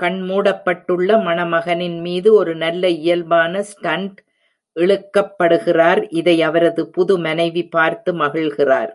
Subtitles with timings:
[0.00, 4.18] கண்மூடப்பட்டுள்ள மணமகனின் மீது ஒரு நல்ல இயல்பான ஸ்டண்ட்
[4.76, 8.92] இழுக்கப்படுகிறார், இதை அவரது புதுமனைவி பார்த்து மகிழ்கிறார்.